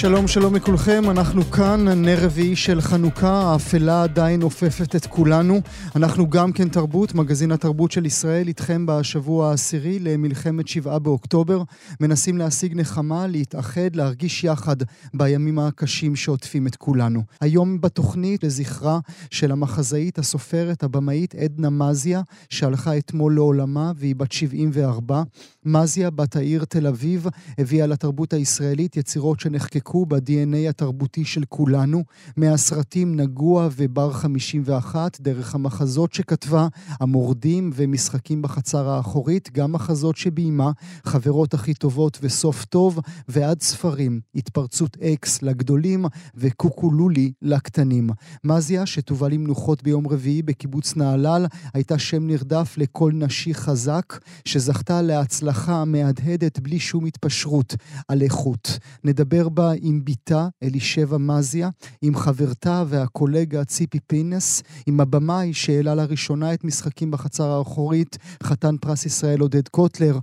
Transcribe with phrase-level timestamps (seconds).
[0.00, 5.60] שלום שלום לכולכם, אנחנו כאן, נר רביעי של חנוכה, האפלה עדיין עופפת את כולנו.
[5.96, 11.62] אנחנו גם כן תרבות, מגזין התרבות של ישראל, איתכם בשבוע העשירי למלחמת שבעה באוקטובר.
[12.00, 14.76] מנסים להשיג נחמה, להתאחד, להרגיש יחד
[15.14, 17.22] בימים הקשים שעוטפים את כולנו.
[17.40, 18.98] היום בתוכנית לזכרה
[19.30, 25.22] של המחזאית, הסופרת, הבמאית עדנה מזיה, שהלכה אתמול לעולמה והיא בת 74.
[25.64, 27.26] מזיה, בת העיר תל אביב,
[27.58, 32.04] הביאה לתרבות הישראלית יצירות שנחקקו ב-DNA התרבותי של כולנו,
[32.36, 36.68] מהסרטים נגוע ובר 51, דרך המחזות שכתבה,
[37.00, 40.70] המורדים ומשחקים בחצר האחורית, גם מחזות שביימה,
[41.04, 42.98] חברות הכי טובות וסוף טוב,
[43.28, 46.04] ועד ספרים, התפרצות אקס לגדולים
[46.34, 48.10] וקוקולולי לקטנים.
[48.44, 55.49] מזיה, שתובא למנוחות ביום רביעי בקיבוץ נהלל, הייתה שם נרדף לכל נשי חזק, שזכתה להצלחה.
[55.50, 57.74] הצלחה מהדהדת בלי שום התפשרות
[58.08, 58.78] על איכות.
[59.04, 61.68] נדבר בה עם בתה אלישבע מזיה,
[62.02, 69.06] עם חברתה והקולגה ציפי פינס, עם הבמאי שהעלה לראשונה את משחקים בחצר האחורית, חתן פרס
[69.06, 70.18] ישראל עודד קוטלר.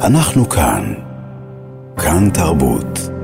[0.00, 0.94] אנחנו כאן.
[1.96, 3.21] כאן תרבות.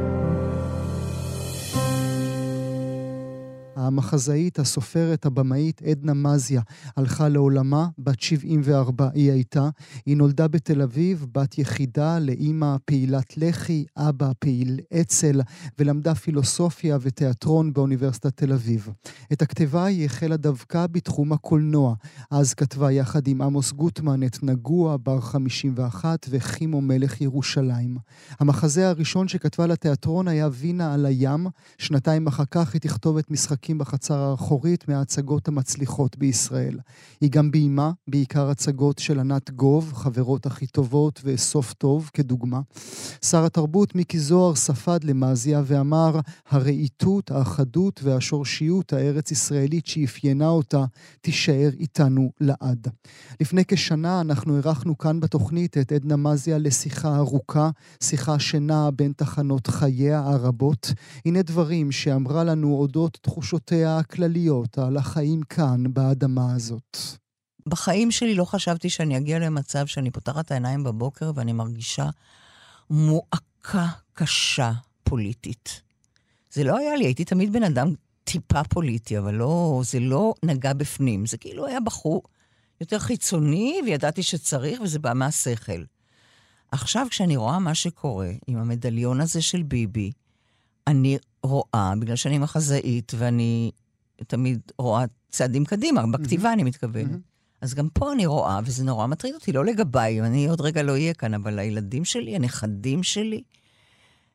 [3.79, 6.61] המחזאית, הסופרת, הבמאית עדנה מזיה
[6.97, 9.69] הלכה לעולמה, בת 74 היא הייתה.
[10.07, 15.41] היא נולדה בתל אביב, בת יחידה לאימא פעילת לח"י, אבא פעיל אצ"ל,
[15.79, 18.89] ולמדה פילוסופיה ותיאטרון באוניברסיטת תל אביב.
[19.33, 21.95] את הכתיבה היא החלה דווקא בתחום הקולנוע.
[22.31, 27.97] אז כתבה יחד עם עמוס גוטמן את נגוע, בר 51 וחימו מלך ירושלים.
[28.41, 31.47] המחזה הראשון שכתבה לתיאטרון היה וינה על הים.
[31.79, 33.31] שנתיים אחר כך היא תכתוב את
[33.69, 36.79] משחקים בחצר האחורית מההצגות המצליחות בישראל.
[37.21, 42.61] היא גם ביימה בעיקר הצגות של ענת גוב, חברות הכי טובות וסוף טוב, כדוגמה.
[43.25, 46.21] שר התרבות מיקי זוהר ספד למזיה ואמר,
[46.51, 50.85] הרהיטות, האחדות והשורשיות הארץ-ישראלית שאפיינה אותה,
[51.21, 52.89] תישאר איתנו לעד.
[53.41, 57.71] לפני כשנה אנחנו אירחנו כאן בתוכנית את עדנה מזיה לשיחה ארוכה,
[58.03, 60.93] שיחה שנעה בין תחנות חייה הרבות.
[61.25, 66.99] הנה דברים שאמרה לנו אודות תחושות תחושותיה הכלליות על החיים כאן, באדמה הזאת?
[67.67, 72.09] בחיים שלי לא חשבתי שאני אגיע למצב שאני פותחת את העיניים בבוקר ואני מרגישה
[72.91, 74.73] מועקה קשה
[75.05, 75.83] פוליטית.
[76.53, 80.73] זה לא היה לי, הייתי תמיד בן אדם טיפה פוליטי, אבל לא, זה לא נגע
[80.73, 81.27] בפנים.
[81.27, 82.23] זה כאילו היה בחור
[82.81, 85.83] יותר חיצוני, וידעתי שצריך, וזה בא מהשכל.
[86.71, 90.11] עכשיו, כשאני רואה מה שקורה עם המדליון הזה של ביבי,
[90.89, 93.71] אני רואה, בגלל שאני מחזאית ואני
[94.27, 96.53] תמיד רואה צעדים קדימה, בכתיבה mm-hmm.
[96.53, 97.11] אני מתכוונת.
[97.11, 97.61] Mm-hmm.
[97.61, 100.93] אז גם פה אני רואה, וזה נורא מטריד אותי, לא לגביי, אני עוד רגע לא
[100.93, 103.43] אהיה כאן, אבל הילדים שלי, הנכדים שלי,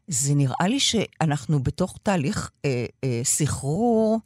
[0.07, 4.19] זה נראה לי שאנחנו בתוך תהליך אה, אה, סחרור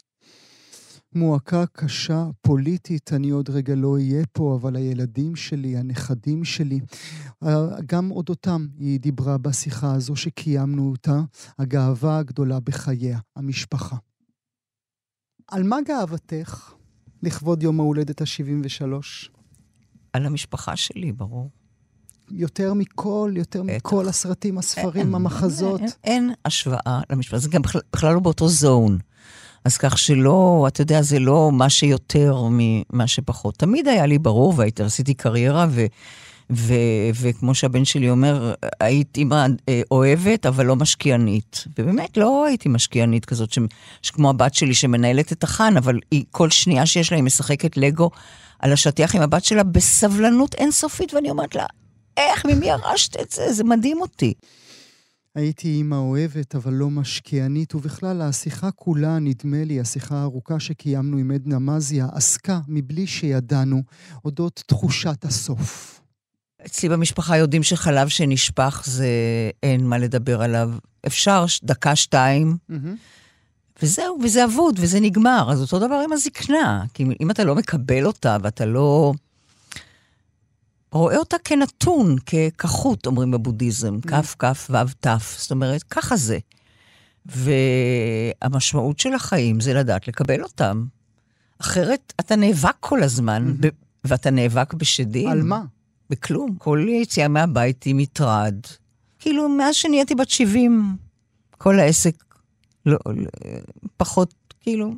[1.14, 6.80] מועקה קשה, פוליטית, אני עוד רגע לא אהיה פה, אבל הילדים שלי, הנכדים שלי,
[7.42, 11.20] אה, גם אודותם היא דיברה בשיחה הזו שקיימנו אותה,
[11.58, 13.96] הגאווה הגדולה בחייה, המשפחה.
[15.46, 16.72] על מה גאוותך
[17.22, 19.30] לכבוד יום ההולדת ה-73?
[20.12, 21.50] על המשפחה שלי, ברור.
[22.30, 23.72] יותר מכל, יותר בטח.
[23.76, 25.80] מכל הסרטים, הספרים, אין, המחזות.
[25.80, 28.98] אין, אין, אין השוואה למשפחה, זה גם בכלל, בכלל לא באותו זון.
[29.64, 33.54] אז כך שלא, אתה יודע, זה לא מה שיותר ממה שפחות.
[33.56, 35.86] תמיד היה לי ברור, והייתי, עשיתי קריירה, ו...
[36.52, 36.74] ו,
[37.20, 41.64] וכמו שהבן שלי אומר, היית אימא אה, אוהבת, אבל לא משקיענית.
[41.78, 43.58] ובאמת לא הייתי משקיענית כזאת, ש,
[44.02, 48.10] שכמו הבת שלי שמנהלת את החאן, אבל היא, כל שנייה שיש לה, היא משחקת לגו
[48.58, 51.66] על השטיח עם הבת שלה בסבלנות אינסופית, ואני אומרת לה,
[52.16, 53.52] איך, ממי ירשת את זה?
[53.52, 54.34] זה מדהים אותי.
[55.38, 61.30] הייתי אימא אוהבת, אבל לא משקיענית, ובכלל, השיחה כולה, נדמה לי, השיחה הארוכה שקיימנו עם
[61.30, 63.82] עדנה מזיה, עסקה, מבלי שידענו,
[64.24, 66.00] אודות תחושת הסוף.
[66.66, 69.08] אצלי במשפחה יודעים שחלב שנשפך זה
[69.62, 70.70] אין מה לדבר עליו.
[71.06, 72.74] אפשר דקה, שתיים, mm-hmm.
[73.82, 75.48] וזהו, וזה אבוד, וזה נגמר.
[75.52, 76.84] אז אותו דבר עם הזקנה.
[76.94, 79.12] כי אם אתה לא מקבל אותה ואתה לא...
[80.92, 82.16] רואה אותה כנתון,
[82.58, 84.08] כחוט, אומרים בבודהיזם, mm.
[84.08, 85.36] כף, כף, וו, תף.
[85.38, 86.38] זאת אומרת, ככה זה.
[87.26, 90.84] והמשמעות של החיים זה לדעת לקבל אותם.
[91.60, 93.66] אחרת אתה נאבק כל הזמן, mm-hmm.
[94.04, 95.28] ואתה נאבק בשדים.
[95.28, 95.62] על מה?
[96.10, 96.54] בכלום.
[96.58, 98.54] כל יציאה מהבית היא מטרד.
[99.18, 100.96] כאילו, מאז שנהייתי בת 70,
[101.58, 102.24] כל העסק
[102.86, 103.12] לא, לא,
[103.96, 104.94] פחות, כאילו,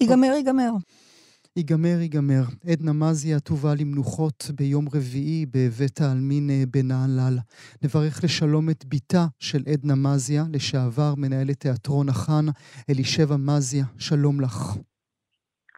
[0.00, 0.70] ייגמר, ייגמר.
[1.58, 2.42] ייגמר, ייגמר.
[2.70, 7.38] עדנה מזיה תובא למנוחות ביום רביעי בבית העלמין אה, בנהלל.
[7.82, 12.46] נברך לשלום את בתה של עדנה מזיה, לשעבר מנהלת תיאטרון החאן,
[12.90, 14.76] אלישבע מזיה, שלום לך.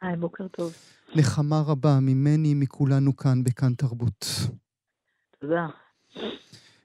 [0.02, 0.72] היי, בוקר טוב.
[1.16, 4.26] נחמה רבה ממני, מכולנו כאן בכאן תרבות.
[5.40, 5.66] תודה.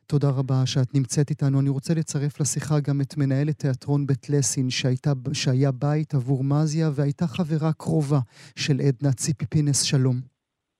[0.07, 1.59] תודה רבה שאת נמצאת איתנו.
[1.59, 6.89] אני רוצה לצרף לשיחה גם את מנהלת תיאטרון בית לסין, שהייתה, שהיה בית עבור מזיה,
[6.95, 8.19] והייתה חברה קרובה
[8.55, 9.81] של עדנה ציפי פינס.
[9.81, 10.15] שלום.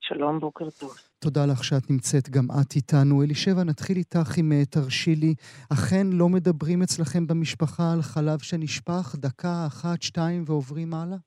[0.00, 0.94] שלום, בוקר טוב.
[1.18, 3.22] תודה לך שאת נמצאת גם את איתנו.
[3.22, 5.34] אלישבע, נתחיל איתך אם תרשי לי.
[5.72, 11.18] אכן לא מדברים אצלכם במשפחה על חלב שנשפך, דקה אחת, שתיים, ועוברים הלאה?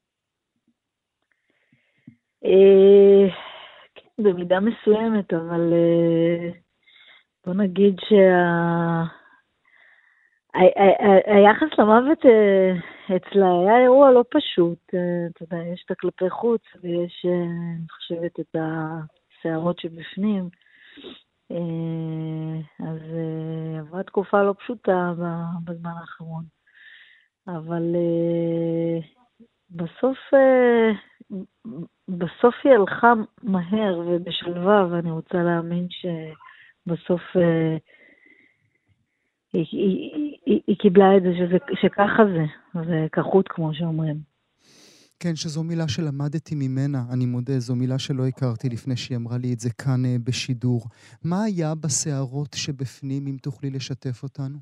[3.96, 5.74] כן, במידה מסוימת, אבל
[7.50, 9.04] בוא נגיד שה...
[11.80, 12.20] למוות
[13.16, 14.80] אצלה היה אירוע לא פשוט.
[14.88, 20.50] אתה יודע, יש את הכלפי חוץ ויש, אני חושבת, את הסערות שבפנים.
[22.80, 23.02] אז
[23.80, 25.14] עברה תקופה לא פשוטה
[25.64, 26.44] בזמן האחרון.
[27.48, 27.96] אבל
[29.72, 30.18] בסוף,
[32.10, 33.14] בסוף היא הלכה
[33.44, 35.88] מהר ובשלווה, ואני רוצה להאמין
[36.90, 37.22] שבסוף
[39.54, 40.12] היא, היא,
[40.46, 42.46] היא, היא קיבלה את זה, שזה, שככה זה,
[42.86, 44.30] זה כחות כמו שאומרים.
[45.20, 49.54] כן, שזו מילה שלמדתי ממנה, אני מודה, זו מילה שלא הכרתי לפני שהיא אמרה לי
[49.54, 50.82] את זה כאן uh, בשידור.
[51.26, 54.58] מה היה בסערות שבפנים, אם תוכלי לשתף אותנו?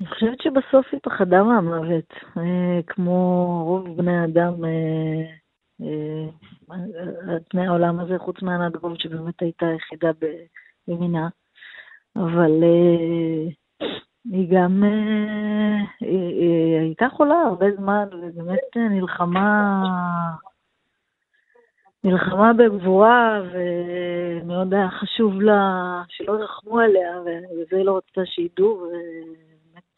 [0.00, 3.18] אני חושבת שבסוף היא פחדה מהמוות, אה, כמו
[3.66, 5.39] רוב בני האדם אה,
[5.82, 6.28] אה,
[7.28, 10.10] על פני העולם הזה, חוץ מענת שבאמת הייתה יחידה
[10.88, 11.28] במינה.
[12.16, 12.64] אבל
[14.30, 14.82] היא גם,
[16.00, 19.84] היא הייתה חולה הרבה זמן, ובאמת נלחמה,
[22.04, 28.86] נלחמה בגבורה, ומאוד היה חשוב לה שלא ירחמו עליה, וזה לא רצתה שידעו.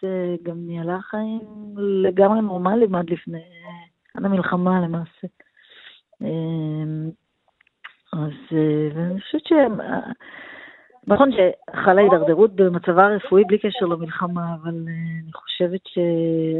[0.04, 1.40] אה, גם ניהלה חיים
[1.76, 3.42] לגמרי נורמליים עד לפני,
[4.14, 5.26] עד המלחמה למעשה.
[6.24, 7.10] אה,
[8.12, 9.52] אז, אה, ואני חושבת ש...
[11.06, 14.74] נכון שחלה הידרדרות במצבה הרפואי בלי קשר למלחמה, אבל
[15.22, 15.98] אני חושבת ש...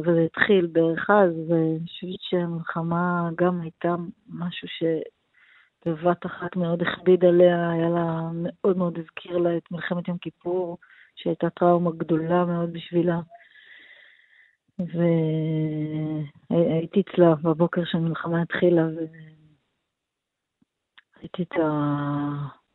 [0.04, 3.94] וזה התחיל בערך אז, ואני חושבת שהמלחמה גם הייתה
[4.28, 10.18] משהו שבבת אחת מאוד הכביד עליה, היה לה, מאוד מאוד הזכיר לה את מלחמת יום
[10.18, 10.78] כיפור.
[11.16, 13.20] שהייתה טראומה גדולה מאוד בשבילה.
[16.50, 18.82] והייתי אצלה בבוקר שהמלחמה התחילה,
[21.22, 21.60] וראיתי את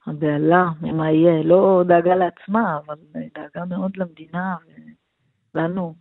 [0.08, 1.44] הבהלה ממה יהיה.
[1.44, 4.56] לא דאגה לעצמה, אבל דאגה מאוד למדינה
[5.56, 5.96] ולנו.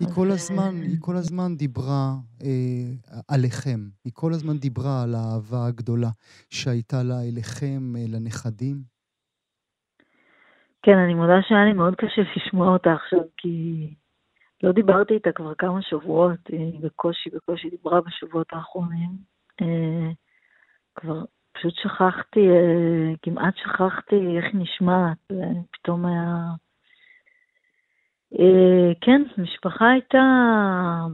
[0.00, 3.80] היא כל הזמן, היא כל הזמן דיברה אה, עליכם.
[4.04, 6.10] היא כל הזמן דיברה על האהבה הגדולה
[6.50, 8.76] שהייתה לה אליכם, אה, לנכדים.
[10.82, 13.94] כן, אני מודה שהיה לי מאוד קשה לשמוע אותה עכשיו, כי
[14.62, 19.10] לא דיברתי איתה כבר כמה שבועות, היא בקושי, בקושי דיברה בשבועות האחרונים.
[19.62, 20.10] אה,
[20.94, 25.18] כבר פשוט שכחתי, אה, כמעט שכחתי איך היא נשמעת,
[25.72, 26.50] פתאום היה...
[28.38, 30.22] אה, כן, משפחה הייתה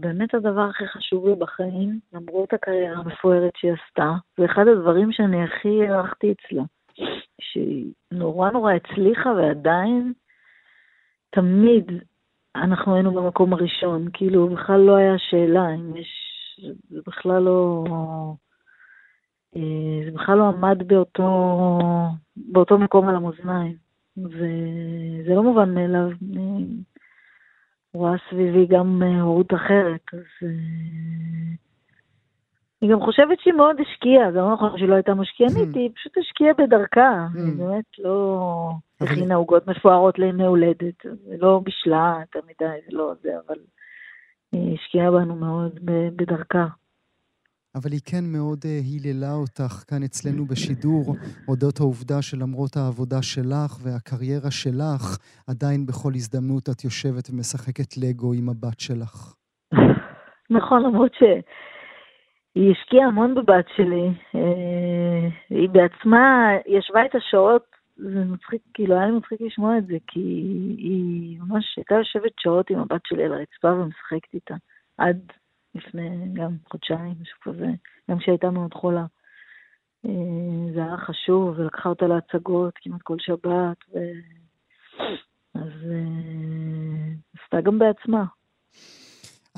[0.00, 4.12] באמת הדבר הכי חשוב לי בחיים, למרות הקריירה המפוארת שהיא עשתה.
[4.38, 6.62] זה אחד הדברים שאני הכי הערכתי אצלה.
[7.40, 10.12] שהיא נורא נורא הצליחה ועדיין
[11.30, 11.92] תמיד
[12.56, 14.08] אנחנו היינו במקום הראשון.
[14.12, 16.08] כאילו, בכלל לא היה שאלה אם יש...
[16.90, 17.84] זה בכלל לא...
[19.56, 21.28] אה, זה בכלל לא עמד באותו,
[22.36, 23.76] באותו מקום על המאזניים.
[24.16, 26.10] וזה לא מובן מאליו.
[26.32, 26.66] אני
[27.94, 30.48] רואה סביבי גם אה, הורות אחרת, אז...
[32.82, 35.78] אה, היא גם חושבת שהיא מאוד השקיעה, זה לא נכון שהיא לא הייתה משקיענית, hmm.
[35.78, 37.26] היא פשוט השקיעה בדרכה.
[37.34, 37.56] היא hmm.
[37.58, 38.70] באמת לא
[39.00, 40.94] הכינה עוגות מפוארות לימי הולדת,
[41.38, 43.58] לא בישלה יותר מדי, זה לא זה, אבל
[44.52, 45.78] היא השקיעה בנו מאוד
[46.16, 46.66] בדרכה.
[47.74, 51.16] אבל היא כן מאוד uh, היללה אותך כאן אצלנו בשידור,
[51.48, 55.18] אודות העובדה שלמרות העבודה שלך והקריירה שלך,
[55.50, 59.34] עדיין בכל הזדמנות את יושבת ומשחקת לגו עם הבת שלך.
[60.56, 61.22] נכון, למרות ש...
[62.54, 64.08] היא השקיעה המון בבת שלי.
[64.34, 67.64] אה, היא בעצמה ישבה את השעות,
[67.96, 70.20] זה מצחיק, כאילו היה לי מצחיק לשמוע את זה, כי
[70.78, 74.54] היא ממש הייתה יושבת שעות עם הבת שלי על הרצפה ומשחקת איתה.
[74.98, 75.18] עד
[75.74, 77.66] לפני גם חודשיים, משהו כזה,
[78.10, 79.04] גם כשהייתה מאוד חולה.
[80.06, 83.98] אה, זה היה חשוב, ולקחה אותה להצגות כמעט כל שבת, ו...
[85.54, 88.24] אז אה, עשתה גם בעצמה.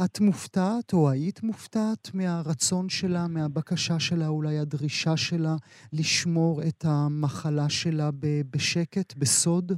[0.02, 5.54] את מופתעת או היית מופתעת מהרצון שלה, מהבקשה שלה, אולי הדרישה שלה
[5.92, 8.10] לשמור את המחלה שלה
[8.52, 9.72] בשקט, בסוד?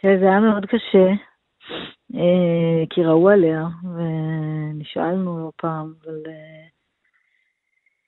[0.00, 1.06] תראה, זה היה מאוד קשה,
[2.14, 6.66] אה, כי ראו עליה, ונשאלנו לא פעם, אבל אה,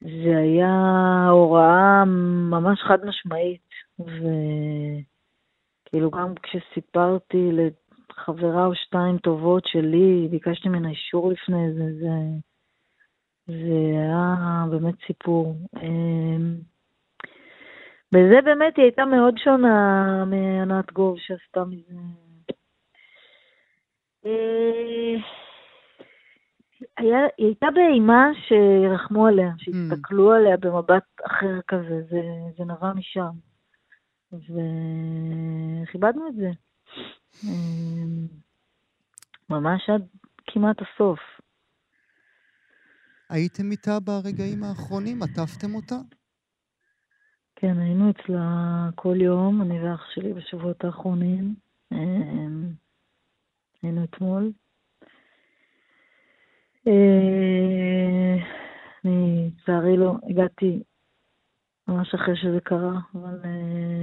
[0.01, 2.05] זה היה הוראה
[2.51, 3.69] ממש חד משמעית,
[5.89, 7.53] וכאילו גם כשסיפרתי
[8.25, 12.11] חברה או שתיים טובות שלי, ביקשתי ממנה אישור לפני זה, זה,
[13.47, 15.57] זה היה באמת סיפור.
[15.83, 16.55] אמ,
[18.13, 21.95] בזה באמת היא הייתה מאוד שונה מענת גוב שעשתה מזה.
[24.27, 25.17] אה,
[26.97, 30.37] היה, היא הייתה באימה שירחמו עליה, שיסתכלו mm.
[30.37, 32.23] עליה במבט אחר כזה, זה,
[32.59, 33.33] זה נבע משם.
[34.33, 36.51] וכיבדנו את זה.
[37.45, 38.27] אמ,
[39.51, 40.07] ממש עד
[40.47, 41.19] כמעט הסוף.
[43.31, 45.23] הייתם איתה ברגעים האחרונים?
[45.23, 45.97] עטפתם אותה?
[47.57, 51.55] כן, היינו אצלה כל יום, אני ואח שלי בשבועות האחרונים.
[51.93, 52.73] אמ,
[53.83, 54.53] היינו אתמול.
[56.87, 58.37] אה,
[59.05, 60.83] אני, לצערי, לא הגעתי
[61.89, 64.02] ממש אחרי שזה קרה, אבל אה,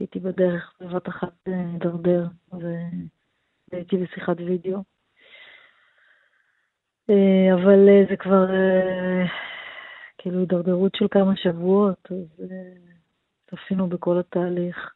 [0.00, 2.26] הייתי בדרך בבת אחת להידרדר,
[3.72, 4.82] והייתי בשיחת וידאו.
[7.10, 9.26] אה, אבל אה, זה כבר אה,
[10.18, 12.42] כאילו הידרדרות של כמה שבועות, אז
[13.50, 14.94] צפינו בכל התהליך.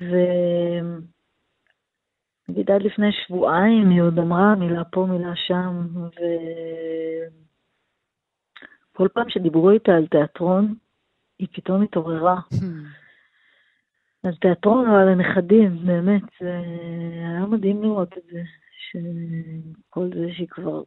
[0.00, 1.10] ונגיד
[2.70, 5.86] עד לפני שבועיים היא עוד אמרה מילה פה, מילה שם,
[8.92, 10.74] וכל פעם שדיברו איתה על תיאטרון,
[11.38, 12.40] היא פתאום התעוררה.
[14.22, 16.58] על תיאטרון על הנכדים, באמת, זה
[17.28, 18.42] היה מדהים לראות את זה,
[18.78, 20.82] שכל זה שהיא כבר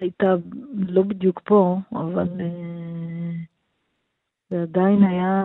[0.00, 0.34] הייתה
[0.74, 3.30] לא בדיוק פה, אבל אה,
[4.50, 5.44] זה עדיין היה,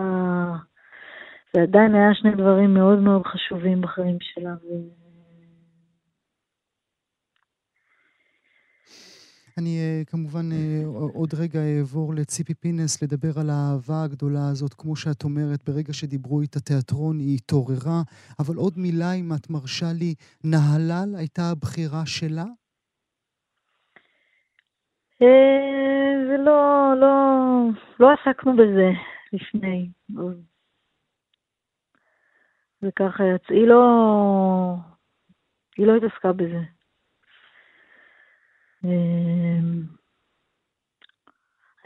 [1.54, 4.54] זה עדיין היה שני דברים מאוד מאוד חשובים בחיים שלה.
[9.58, 10.82] אני אה, כמובן אה,
[11.14, 14.74] עוד רגע אעבור לציפי פינס לדבר על האהבה הגדולה הזאת.
[14.74, 18.02] כמו שאת אומרת, ברגע שדיברו איתה תיאטרון, היא התעוררה.
[18.38, 22.44] אבל עוד מילה, אם את מרשה לי, נהלל הייתה הבחירה שלה?
[25.22, 27.14] אה, זה לא, לא,
[28.00, 28.90] לא עסקנו בזה
[29.32, 29.88] לפני.
[32.80, 33.82] זה ככה היא לא,
[35.76, 36.83] היא לא התעסקה בזה.
[38.84, 39.82] אמ,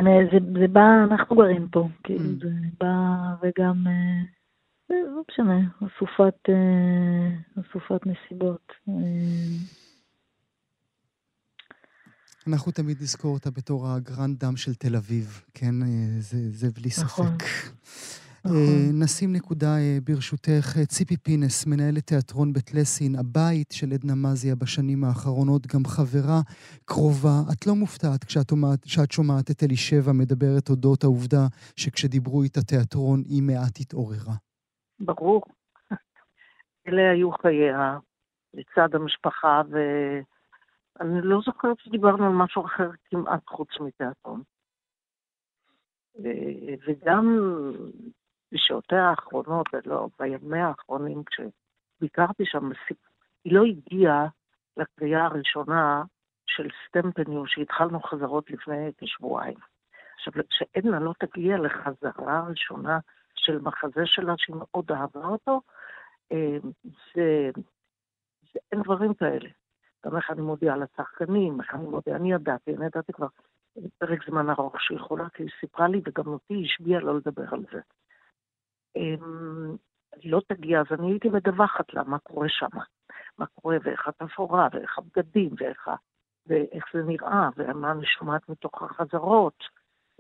[0.01, 2.43] אני, זה, זה בא, אנחנו גרים פה, כאילו, mm.
[2.43, 2.51] זה
[2.81, 2.95] בא
[3.43, 4.23] וגם, אה,
[4.89, 8.73] זה לא משנה, אסופת, אה, אסופת נסיבות.
[8.89, 9.79] אמ.
[12.49, 15.83] אנחנו תמיד נזכור אותה בתור הגרנד דם של תל אביב, כן?
[15.83, 17.27] אה, זה, זה בלי נכון.
[17.27, 17.45] ספק.
[18.45, 18.57] נכון.
[18.57, 20.67] אה, נשים נקודה אה, ברשותך.
[20.79, 26.41] אה, ציפי פינס, מנהלת תיאטרון בית לסין, הבית של עדנה מזיה בשנים האחרונות, גם חברה
[26.85, 27.37] קרובה.
[27.53, 31.45] את לא מופתעת כשאת אומרת, כשאת שומעת את אלישבע מדברת אודות העובדה
[31.77, 34.35] שכשדיברו איתה תיאטרון היא מעט התעוררה.
[35.01, 35.43] ברור.
[36.89, 37.99] אלה היו חייה
[38.55, 44.43] לצד המשפחה, ואני לא זוכרת שדיברנו על משהו אחר כמעט חוץ מתיאטרון.
[46.87, 47.39] וגם
[48.53, 52.71] בשעותיה האחרונות, לא, בימיה האחרונים, כשביקרתי שם,
[53.45, 54.27] היא לא הגיעה
[54.77, 56.03] לקריאה הראשונה
[56.47, 59.59] של סטמפניו, שהתחלנו חזרות לפני כשבועיים.
[60.17, 62.99] עכשיו, שעדנה לא תגיע לחזרה הראשונה
[63.35, 65.61] של מחזה שלה, שהיא מאוד אהבה אותו,
[66.33, 67.51] אה, זה,
[68.53, 69.49] זה אין דברים כאלה.
[70.07, 73.27] גם איך אני מודיעה לשחקנים, איך אני מודיעה, אני ידעתי, אני ידעתי כבר
[73.99, 77.65] פרק זמן ארוך שהיא יכולה, כי היא סיפרה לי, וגם אותי השביעה לא לדבר על
[77.73, 77.81] זה.
[78.99, 79.77] אמ,
[80.25, 82.79] לא תגיע, אז אני הייתי מדווחת לה מה קורה שם,
[83.39, 85.91] מה קורה ואיך התפאורה ואיך הבגדים ואיך,
[86.47, 89.65] ואיך זה נראה ומה אני שומעת מתוך החזרות.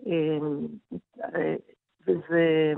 [0.06, 0.66] אמ,
[1.34, 1.56] אה,
[2.06, 2.72] וזה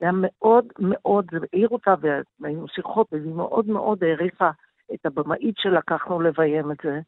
[0.00, 1.94] היה מאוד מאוד, זה העיר אותה
[2.40, 4.50] והיינו שיחות והיא מאוד מאוד העריכה
[4.94, 7.00] את הבמאית שלקחנו לביים את זה,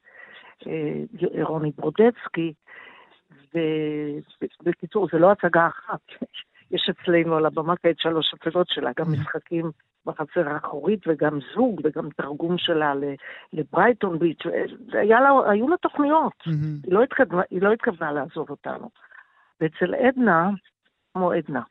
[0.67, 2.55] אה, רוני ברודצקי.
[3.53, 6.01] ובקיצור, זה לא הצגה אחת,
[6.71, 9.13] יש אצלנו על הבמה כעת שלוש הצגות שלה, גם.
[9.13, 9.71] משחקים
[10.07, 12.93] בחצר האחורית, וגם זוג, וגם תרגום שלה
[13.53, 14.47] לברייטון ביץ',
[14.93, 16.33] לה, היו לה תוכניות.
[16.47, 16.85] Mm-hmm.
[16.85, 18.91] היא, לא התכוונה, היא לא התכוונה לעזוב אותנו.
[19.61, 20.51] ואצל עדנה,
[21.15, 21.63] כמו עדנה,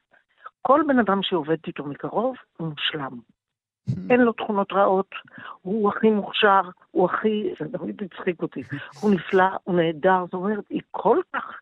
[0.62, 3.20] כל בן אדם שעובד איתו מקרוב הוא מושלם.
[4.10, 5.10] אין לו תכונות רעות,
[5.62, 8.63] הוא הכי מוכשר, הוא הכי, זה תמיד הצחיק אותי,
[9.01, 11.60] הוא נפלא, הוא נהדר, זאת אומרת, היא כל כך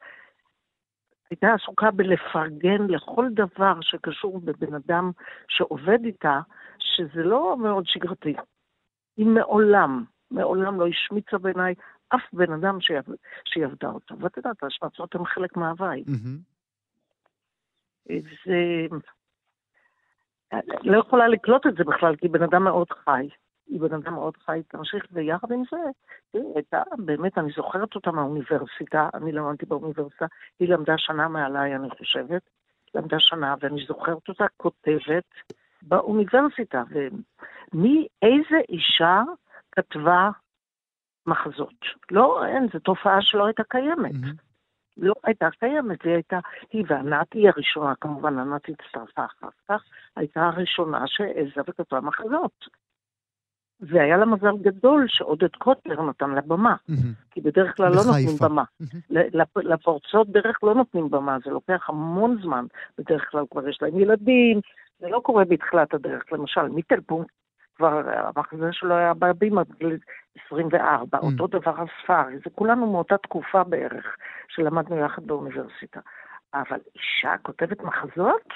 [1.30, 5.12] הייתה עסוקה בלפרגן לכל דבר שקשור בבן אדם
[5.48, 6.40] שעובד איתה,
[6.80, 8.36] שזה לא מאוד שגרתי.
[9.18, 11.74] היא מעולם, מעולם לא השמיצה בעיניי
[12.10, 12.82] אף בן אדם
[13.46, 14.16] שהיא עבדה אותו.
[14.20, 16.04] ואת יודעת, ההשמצות הן חלק מההוואי.
[18.46, 18.88] זה...
[20.84, 23.30] לא יכולה לקלוט את זה בכלל, כי בן אדם מאוד חי.
[23.68, 25.78] היא בן אדם מאוד חי, תמשיך, ויחד עם זה,
[26.34, 30.26] היא הייתה, באמת, אני זוכרת אותה מהאוניברסיטה, אני למדתי באוניברסיטה,
[30.60, 32.42] היא למדה שנה מעליי, אני חושבת,
[32.96, 35.34] למדה שנה, ואני זוכרת אותה כותבת
[35.82, 39.24] באוניברסיטה, ומי, איזה אישה
[39.72, 40.30] כתבה
[41.28, 41.86] מחזות?
[42.12, 44.12] לא, אין, זו תופעה שלא הייתה קיימת.
[44.12, 44.48] Mm-hmm.
[44.98, 46.40] לא הייתה קיימת, היא הייתה,
[46.72, 49.84] היא וענת היא הראשונה, כמובן ענת הצטרפה אחר כך,
[50.16, 52.87] הייתה הראשונה שהעזה וכתבה מחזות.
[53.82, 56.76] והיה לה מזל גדול שעודד קוטלר נתן לה במה.
[57.32, 58.64] כי בדרך כלל לא נותנים במה.
[59.56, 62.66] לפורצות דרך לא נותנים במה, זה לוקח המון זמן,
[62.98, 64.60] בדרך כלל כבר יש להם ילדים,
[65.00, 66.24] זה לא קורה בתחילת הדרך.
[66.32, 67.32] למשל, מיטלפונקט,
[67.76, 68.02] כבר
[68.36, 69.98] המחזה שלו היה בבימה בגיל
[70.46, 71.22] 24, mm.
[71.26, 74.16] אותו דבר הספארי, זה כולנו מאותה תקופה בערך,
[74.48, 76.00] שלמדנו יחד באוניברסיטה.
[76.54, 78.48] אבל אישה כותבת מחזות?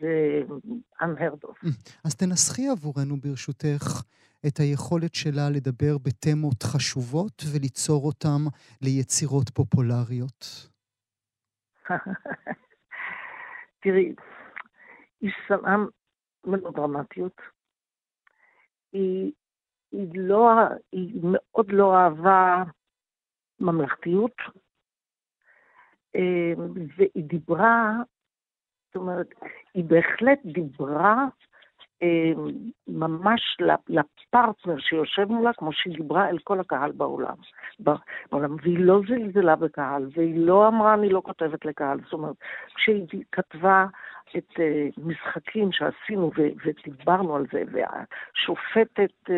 [0.00, 0.42] זה
[1.02, 1.68] unheard of.
[2.04, 4.02] אז תנסחי עבורנו, ברשותך,
[4.46, 8.42] את היכולת שלה לדבר בתמות חשובות וליצור אותן
[8.82, 10.68] ליצירות פופולריות.
[13.82, 14.14] תראי,
[15.20, 15.76] היא שנאה
[16.46, 17.40] מלודרמטיות.
[18.92, 19.32] היא,
[19.92, 20.50] היא, לא,
[20.92, 22.62] היא מאוד לא אהבה
[23.60, 24.36] ממלכתיות,
[26.16, 26.52] אה,
[26.96, 27.92] והיא דיברה
[28.88, 29.34] זאת אומרת,
[29.74, 31.26] היא בהחלט דיברה
[32.02, 32.32] אה,
[32.88, 37.34] ממש לפרטנר שיושב מולה, כמו שהיא דיברה אל כל הקהל בעולם.
[37.78, 38.56] בעולם.
[38.62, 41.98] והיא לא זלזלה בקהל, והיא לא אמרה, אני לא כותבת לקהל.
[42.04, 42.36] זאת אומרת,
[42.74, 43.86] כשהיא כתבה
[44.36, 46.30] את uh, משחקים שעשינו
[46.64, 49.32] ודיברנו על זה, והשופטת, uh,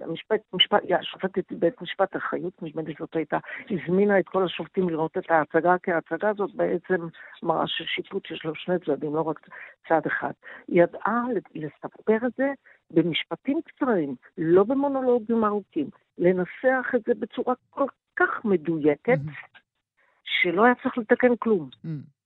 [0.00, 3.38] המשפט, משפט, השופטת בית משפט החיות, נדמה לי זאת הייתה,
[3.70, 7.08] הזמינה את כל השופטים לראות את ההצגה, כי ההצגה הזאת בעצם
[7.42, 9.40] מראה ששיפוט יש לו שני צדדים, לא רק
[9.88, 10.32] צד אחד.
[10.68, 11.22] היא ידעה
[11.54, 12.52] לספר את זה
[12.90, 15.86] במשפטים קצרים, לא במונולוגים ארוכים,
[16.18, 19.58] לנסח את זה בצורה כל כך מדויקת, mm-hmm.
[20.24, 21.68] שלא היה צריך לתקן כלום.
[21.72, 22.19] Mm-hmm.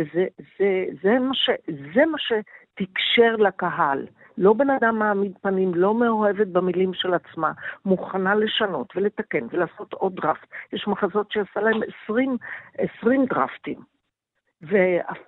[0.00, 0.26] וזה
[0.58, 1.50] זה, זה מה, ש,
[1.94, 4.06] זה מה שתקשר לקהל.
[4.38, 7.52] לא בן אדם מעמיד פנים, לא מאוהבת במילים של עצמה,
[7.84, 10.48] מוכנה לשנות ולתקן ולעשות עוד דראפט.
[10.72, 12.36] יש מחזות שעשה להם 20,
[12.78, 13.78] 20 דראפטים.
[14.62, 15.18] ואף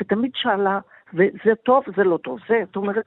[0.00, 0.80] ותמיד שאלה,
[1.14, 2.38] וזה טוב, זה לא טוב.
[2.48, 3.04] זה, זאת אומרת,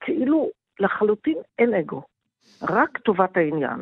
[0.00, 2.02] כאילו לחלוטין אין אגו,
[2.62, 3.80] רק טובת העניין.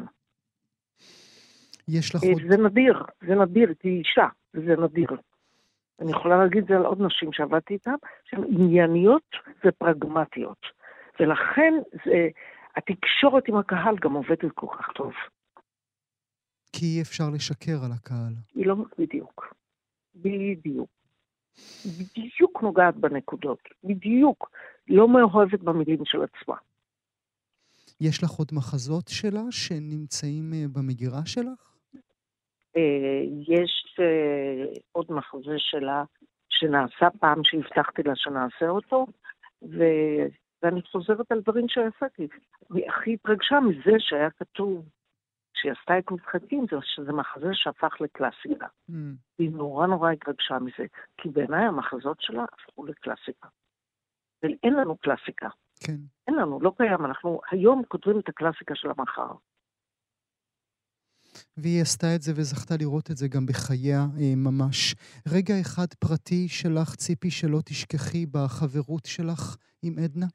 [1.88, 2.42] יש לך עוד...
[2.48, 5.09] זה נדיר, זה נדיר, כי אישה, זה נדיר.
[6.00, 10.66] אני יכולה להגיד את זה על עוד נשים שעבדתי איתן, שהן ענייניות ופרגמטיות.
[11.20, 11.74] ולכן
[12.05, 12.28] זה,
[12.76, 15.12] התקשורת עם הקהל גם עובדת כל כך טוב.
[16.72, 18.35] כי אי אפשר לשקר על הקהל.
[18.55, 19.55] היא לא, בדיוק.
[20.14, 20.90] בדיוק.
[21.87, 23.59] בדיוק נוגעת בנקודות.
[23.85, 24.50] בדיוק.
[24.88, 26.57] לא מאוהבת במילים של עצמה.
[28.00, 31.71] יש לך עוד מחזות שלה שנמצאים אה, במגירה שלך?
[32.76, 36.04] אה, יש אה, עוד מחזה שלה
[36.48, 39.06] שנעשה פעם שהבטחתי לה שנעשה אותו,
[39.62, 39.82] ו...
[40.62, 42.28] ואני חוזרת על דברים שעשיתי.
[42.74, 44.88] היא הכי התרגשה מזה שהיה כתוב,
[45.54, 48.66] כשהיא עשתה את משחקים, זה שזה מחזה שהפך לקלאסיקה.
[48.90, 48.94] Mm.
[49.38, 53.48] היא נורא נורא התרגשה מזה, כי בעיניי המחזות שלה הפכו לקלאסיקה.
[54.42, 55.48] ואין לנו קלאסיקה.
[55.87, 55.96] כן.
[56.26, 57.04] אין לנו, לא קיים.
[57.04, 59.32] אנחנו היום כותבים את הקלאסיקה של המחר.
[61.57, 64.94] והיא עשתה את זה וזכתה לראות את זה גם בחייה אה, ממש.
[65.35, 70.26] רגע אחד פרטי שלך, ציפי, שלא תשכחי בחברות שלך עם עדנה?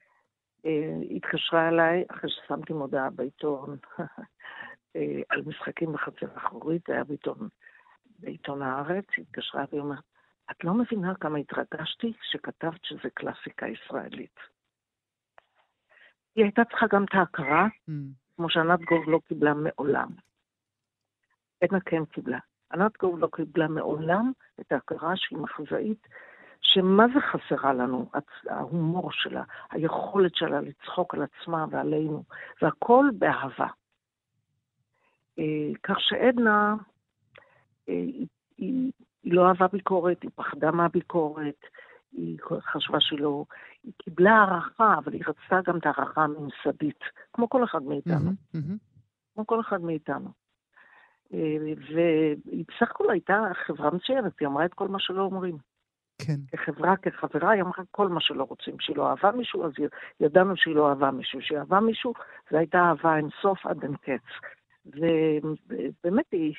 [0.66, 3.78] אה, התקשרה אליי אחרי ששמתי מודעה בעיתון
[4.96, 7.48] אה, על משחקים בחצר אחורית, זה היה בעיתון,
[8.20, 10.04] בעיתון הארץ, היא התקשרה והיא אומרת,
[10.52, 14.36] את לא מבינה כמה התרגשתי כשכתבת שזה קלאסיקה ישראלית.
[16.36, 17.92] היא הייתה צריכה גם את ההכרה, mm.
[18.36, 20.10] כמו שענת גוב לא קיבלה מעולם.
[21.62, 22.40] עדנה כן קיבלה.
[22.74, 26.08] ענת גוב לא קיבלה מעולם את ההכרה שהיא מחזאית
[26.62, 28.10] שמה זה חסרה לנו,
[28.50, 32.24] ההומור שלה, היכולת שלה לצחוק על עצמה ועלינו,
[32.62, 33.68] והכל באהבה.
[35.40, 36.76] אה, כך שעדנה,
[37.90, 38.92] אה, היא, היא,
[39.24, 41.66] היא לא אהבה ביקורת, היא פחדה מהביקורת,
[42.12, 43.46] היא חשבה שלא,
[43.84, 47.00] היא קיבלה הערכה, אבל היא רצתה גם את ההערכה הממסדית,
[47.34, 48.32] כמו כל אחד מאיתנו.
[48.32, 48.78] Mm-hmm, mm-hmm.
[49.34, 50.30] כמו כל אחד מאיתנו.
[51.34, 55.58] אה, והיא בסך הכל הייתה חברה מצוינת, היא אמרה את כל מה שלא אומרים.
[56.22, 56.36] כן.
[56.52, 58.76] כחברה, כחברה, היא אמרה כל מה שלא רוצים.
[58.80, 59.72] שהיא לא אהבה מישהו, אז
[60.20, 61.42] ידענו שהיא לא אהבה מישהו.
[61.42, 62.14] שהיא אהבה מישהו,
[62.52, 64.26] זו הייתה אהבה אין סוף עד אין קץ.
[64.86, 66.54] ובאמת היא,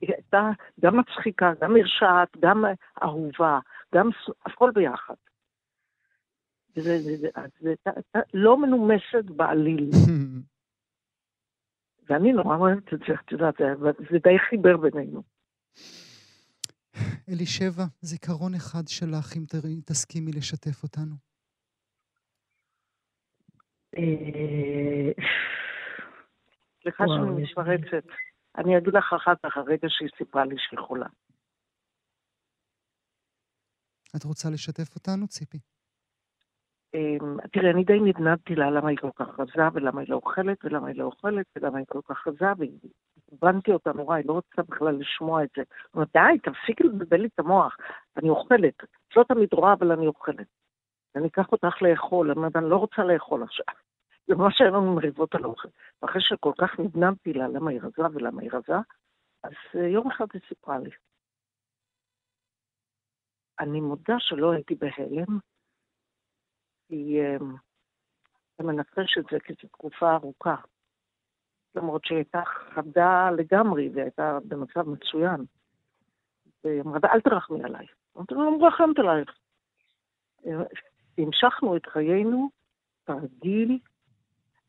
[0.00, 2.64] היא הייתה גם מצחיקה, גם מרשעת, גם
[3.02, 3.58] אהובה,
[3.94, 4.10] גם
[4.46, 5.14] הכל ביחד.
[6.76, 7.28] זה, זה, זה,
[7.60, 7.74] זה,
[8.14, 9.90] זה לא מנומסת בעליל.
[12.12, 13.54] ואני נורא אוהבת את זה, את יודעת,
[14.10, 15.22] זה די חיבר בינינו.
[17.28, 21.14] אלישבע, זיכרון אחד שלך, אם תסכימי לשתף אותנו.
[23.96, 25.12] אה,
[26.82, 28.06] סליחה שאני מתפרצת.
[28.58, 31.06] אני אגיד לך אחר כך, הרגע שהיא סיפרה לי שהיא חולה.
[34.16, 35.58] את רוצה לשתף אותנו, ציפי?
[36.94, 40.64] אמ, תראה, אני די נדנדתי לה למה היא כל כך רזה, ולמה היא לא אוכלת,
[40.64, 44.62] ולמה היא לא אוכלת, ולמה היא כל כך רזה, והבנתי אותה נורא, היא לא רוצה
[44.62, 45.62] בכלל לשמוע את זה.
[45.62, 47.76] היא אומרת, די, תפסיקי לבלבל לי את המוח,
[48.16, 48.84] אני אוכלת.
[48.84, 50.46] את לא תמיד רואה, אבל אני אוכלת.
[51.16, 53.66] אני אקח אותך לאכול, אני אומרת, אני לא רוצה לאכול עכשיו.
[54.26, 55.68] זה ממש היה לנו מריבות על אוכל.
[56.02, 58.76] ואחרי שכל כך נדנדתי לה למה היא רזה ולמה היא רזה,
[59.44, 60.90] אז אה, יום אחד היא סיפרה לי.
[63.60, 65.38] אני מודה שלא הייתי בהלם,
[66.92, 67.54] כי אמ,
[68.54, 70.56] אתה מנחש את זה כי זו תקופה ארוכה.
[71.74, 75.44] למרות שהיא הייתה חדה לגמרי והייתה במצב מצוין.
[76.64, 77.86] והיא אמרה, אל תרחמי עליי.
[78.16, 79.38] אמרתי לו, לא מרחמת עלייך.
[81.18, 82.50] המשכנו את חיינו,
[83.04, 83.78] תרגיל,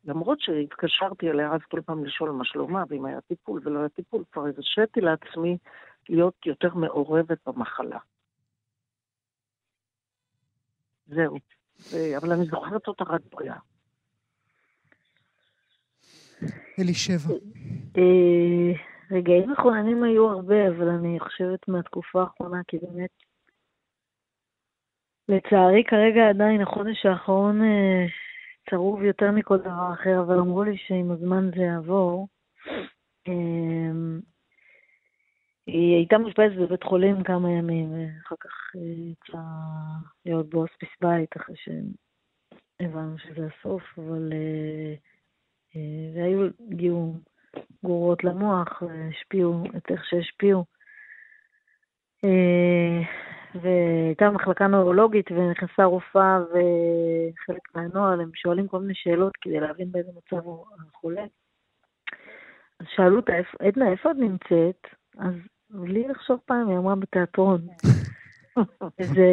[0.05, 4.23] למרות שהתקשרתי אליה אז כל פעם לשאול מה שלומה, ואם היה טיפול ולא היה טיפול,
[4.31, 5.57] כבר הרשיתי לעצמי
[6.09, 7.99] להיות יותר מעורבת במחלה.
[11.07, 11.37] זהו.
[12.17, 13.55] אבל אני זוכרת אותה רק בריאה.
[16.79, 17.33] אלישבע.
[17.97, 18.73] אה,
[19.11, 23.09] רגעים מכוננים היו הרבה, אבל אני חושבת מהתקופה האחרונה, כי באמת,
[25.29, 28.05] לצערי כרגע עדיין החודש האחרון אה,
[28.69, 32.27] צרוב יותר מכל דבר אחר, אבל אמרו לי שעם הזמן זה יעבור.
[35.69, 39.41] אה, היא הייתה מאושפזת בבית חולים כמה ימים, ואחר כך יצאה
[40.25, 44.33] להיות בהוספיס בית, אחרי שהבנו שזה הסוף, אבל...
[46.15, 47.15] והיו, הגיעו
[47.85, 50.65] גרורות למוח, והשפיעו את איך שהשפיעו.
[53.61, 60.11] והייתה מחלקה נוירולוגית ונכנסה רופאה וחלק מהנוהל, הם שואלים כל מיני שאלות כדי להבין באיזה
[60.11, 61.23] מצב הוא החולה.
[62.79, 64.87] אז שאלו אותה, עדנה, איפה את נמצאת?
[65.17, 65.33] אז
[65.73, 67.61] בלי לחשוב פעם, היא אמרה בתיאטרון.
[69.15, 69.29] זה...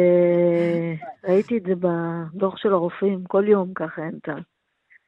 [1.23, 4.41] ראיתי את זה בדוח של הרופאים, כל יום ככה אין טעם.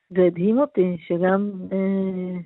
[0.10, 2.40] זה הדהים אותי שגם, אה,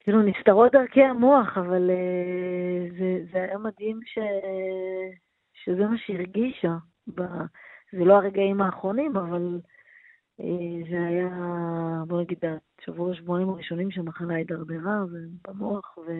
[0.00, 4.18] כאילו נסתרות דרכי המוח, אבל אה, זה, זה היה מדהים ש,
[5.54, 6.76] שזה מה שהרגישה.
[7.14, 7.22] ב,
[7.92, 9.60] זה לא הרגעים האחרונים, אבל
[10.40, 11.28] אה, זה היה,
[12.06, 12.38] בוא נגיד,
[12.80, 15.00] השבוע שבועיים הראשונים שהמחלה הידרדרה
[15.48, 16.10] במוח, ו...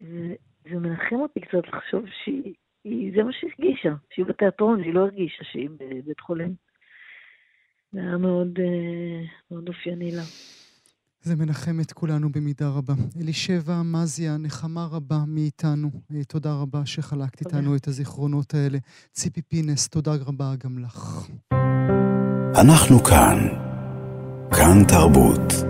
[0.00, 5.44] זה מנחם אותי קצת לחשוב שהיא, זה מה שהיא הרגישה, שהיא בתיאטרון, שהיא לא הרגישה
[5.52, 6.54] שהיא בבית חולים.
[7.92, 10.22] זה היה מאוד, אה, מאוד אופייני לה.
[11.22, 12.94] זה מנחם את כולנו במידה רבה.
[13.20, 15.90] אלישבע מזיה, נחמה רבה מאיתנו.
[16.14, 18.78] אה, תודה רבה שחלקת איתנו את הזיכרונות האלה.
[19.12, 21.28] ציפי פינס, תודה רבה גם לך.
[22.60, 23.38] אנחנו כאן.
[24.50, 25.69] כאן תרבות.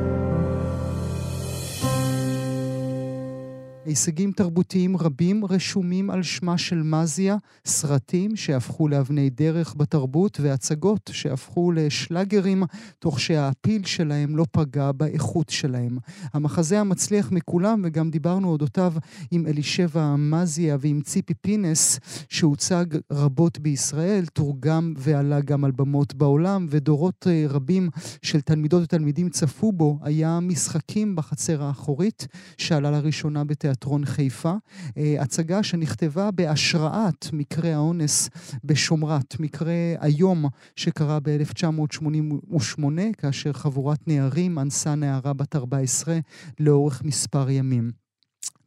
[3.84, 11.72] הישגים תרבותיים רבים רשומים על שמה של מזיה, סרטים שהפכו לאבני דרך בתרבות והצגות שהפכו
[11.72, 12.62] לשלאגרים,
[12.98, 15.98] תוך שהפיל שלהם לא פגע באיכות שלהם.
[16.34, 18.92] המחזה המצליח מכולם, וגם דיברנו אודותיו
[19.30, 26.66] עם אלישבע מזיה ועם ציפי פינס, שהוצג רבות בישראל, תורגם ועלה גם על במות בעולם,
[26.70, 27.88] ודורות אה, רבים
[28.22, 32.26] של תלמידות ותלמידים צפו בו, היה משחקים בחצר האחורית,
[32.58, 33.70] שעלה לראשונה בתיאטרון.
[33.80, 34.54] תיאטרון חיפה,
[34.96, 38.30] אה, הצגה שנכתבה בהשראת מקרה האונס
[38.64, 40.44] בשומרת, מקרה היום
[40.76, 42.82] שקרה ב-1988,
[43.18, 46.18] כאשר חבורת נערים אנסה נערה בת 14
[46.60, 47.99] לאורך מספר ימים.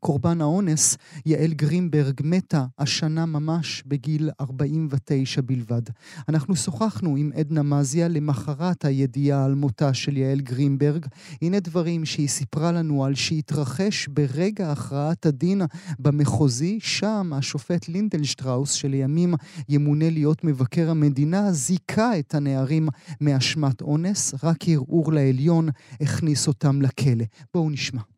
[0.04, 5.82] קורבן האונס, יעל גרינברג, מתה השנה ממש בגיל 49 בלבד.
[6.30, 11.06] אנחנו שוחחנו עם עדנה מזיה למחרת הידיעה על מותה של יעל גרינברג.
[11.42, 15.62] הנה דברים שהיא סיפרה לנו על שהתרחש ברגע הכרעת הדין
[16.00, 19.34] במחוזי, שם השופט לינדלשטראוס, שלימים
[19.70, 22.90] ימונה להיות מבקר המדינה, זיכה את הנערים
[23.22, 25.70] מאשמת אונס, רק ערעור לעליון
[26.02, 27.26] הכניס אותם לכלא.
[27.54, 28.13] בואו נשמע.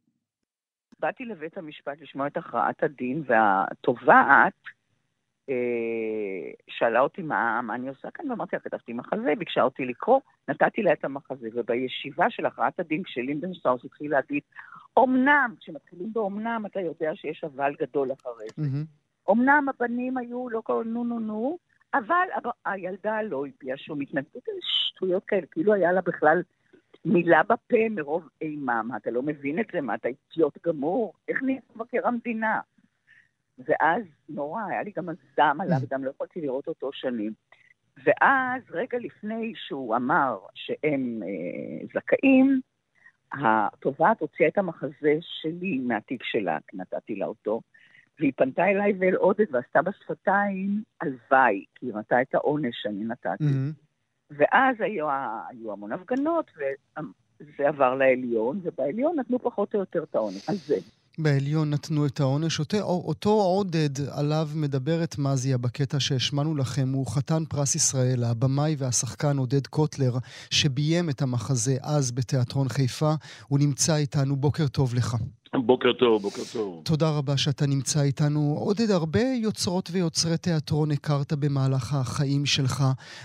[1.00, 4.54] באתי לבית המשפט לשמוע את הכרעת הדין, והתובעת
[5.50, 10.20] אה, שאלה אותי מה, מה אני עושה כאן, ואמרתי לה, כתבתי מחזה, ביקשה אותי לקרוא,
[10.48, 14.44] נתתי לה את המחזה, ובישיבה של הכרעת הדין, כשלינדנשטראוס התחיל להגיד,
[15.00, 18.64] אמנם, כשמתחילים באומנם, אתה יודע שיש אבל גדול אחרי זה.
[18.64, 19.32] Mm-hmm.
[19.32, 21.58] אמנם הבנים היו, לא קוראים נו נו נו,
[21.94, 22.28] אבל
[22.66, 26.42] הילדה לא הביעה שום התנגדות, שטויות כאלה, כאילו היה לה בכלל
[27.06, 28.84] מילה בפה מרוב אימה.
[28.84, 29.82] מה, אתה לא מבין את זה?
[29.82, 31.14] מה, אתה אידיוט גמור?
[31.28, 32.60] איך נהיה מבקר המדינה?
[33.60, 37.34] ואז נורא, היה לי גם הזעם עליו, וגם לא יכולתי לראות אותו שנים.
[38.04, 42.62] ואז, רגע לפני שהוא אמר שהם אה, זכאים,
[43.34, 47.62] התובעת הוציאה את המחזה שלי מהתיק שלה, נתתי לה אותו,
[48.20, 53.44] והיא פנתה אליי ואל עודד ועשתה בשפתיים הלוואי, כי היא ראתה את העונש שאני נתתי.
[53.44, 53.85] Mm-hmm.
[54.32, 55.08] ואז היו,
[55.50, 60.50] היו המון הפגנות, וזה עבר לעליון, ובעליון נתנו פחות או יותר את העונש.
[60.50, 60.76] על זה.
[61.18, 62.60] בעליון נתנו את העונש.
[62.60, 69.38] אותו, אותו עודד עליו מדברת מזיה בקטע שהשמענו לכם, הוא חתן פרס ישראל, הבמאי והשחקן
[69.38, 70.14] עודד קוטלר,
[70.50, 73.14] שביים את המחזה אז בתיאטרון חיפה.
[73.48, 75.16] הוא נמצא איתנו, בוקר טוב לך.
[75.62, 76.82] בוקר טוב, בוקר טוב.
[76.86, 78.56] תודה רבה שאתה נמצא איתנו.
[78.60, 82.84] עודד, הרבה יוצרות ויוצרי תיאטרון הכרת במהלך החיים שלך.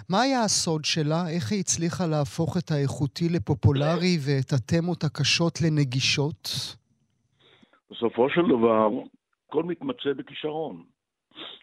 [0.09, 1.29] מה היה הסוד שלה?
[1.29, 6.49] איך היא הצליחה להפוך את האיכותי לפופולרי ואת התמות הקשות לנגישות?
[7.91, 8.89] בסופו של דבר,
[9.49, 10.83] הכל מתמצא בכישרון.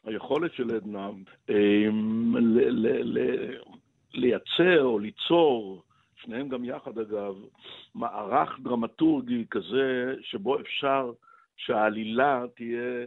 [0.05, 1.09] היכולת של עדנה
[1.49, 2.35] אמ,
[4.13, 5.83] לייצר או ליצור,
[6.27, 7.35] שניהם גם יחד אגב,
[7.95, 11.11] מערך דרמטורגי כזה שבו אפשר
[11.57, 13.05] שהעלילה תהיה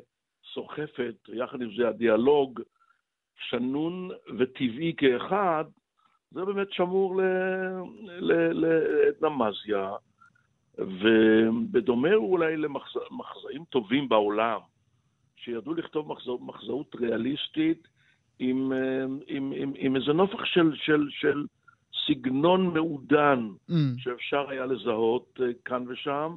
[0.55, 2.61] סוחפת, יחד עם זה הדיאלוג
[3.37, 5.65] שנון וטבעי כאחד,
[6.31, 7.21] זה באמת שמור
[8.21, 9.93] לעדנה מזיה.
[10.79, 14.61] ובדומה אולי למחזאים טובים בעולם,
[15.37, 17.89] שידעו לכתוב מחזא, מחזאות ריאליסטית
[18.39, 18.73] עם,
[19.27, 21.45] עם, עם, עם איזה נופח של, של, של
[22.11, 23.75] סגנון מעודן mm.
[23.99, 26.37] שאפשר היה לזהות אה, כאן ושם.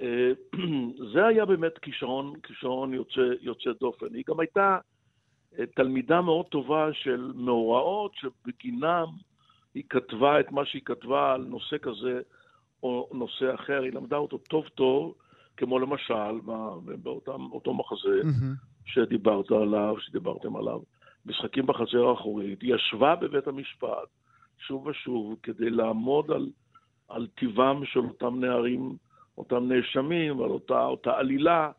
[0.00, 0.30] אה,
[1.12, 4.14] זה היה באמת כישרון, כישרון יוצא, יוצא דופן.
[4.14, 4.78] היא גם הייתה
[5.58, 9.06] אה, תלמידה מאוד טובה של מאורעות שבגינם
[9.74, 12.20] היא כתבה את מה שהיא כתבה על נושא כזה
[12.82, 15.14] או נושא אחר, היא למדה אותו טוב טוב,
[15.56, 16.40] כמו למשל
[17.02, 18.84] באותו מחזה mm-hmm.
[18.84, 20.80] שדיברת עליו, שדיברתם עליו,
[21.26, 24.08] משחקים בחצר האחורית, היא ישבה בבית המשפט
[24.58, 26.50] שוב ושוב כדי לעמוד על,
[27.08, 28.96] על טיבם של אותם נערים,
[29.38, 31.70] אותם נאשמים, על אותה, אותה עלילה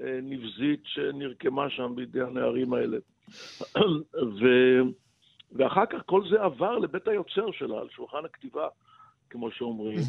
[0.00, 2.98] אה, נבזית שנרקמה שם בידי הנערים האלה.
[4.40, 4.44] ו,
[5.52, 8.68] ואחר כך כל זה עבר לבית היוצר שלה, על שולחן הכתיבה.
[9.30, 10.00] כמו שאומרים.